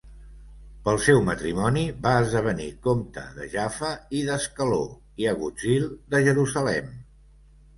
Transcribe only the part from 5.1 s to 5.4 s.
i